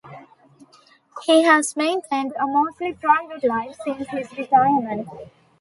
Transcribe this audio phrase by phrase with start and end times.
[1.27, 5.07] He has maintained a mostly private life since his retirement.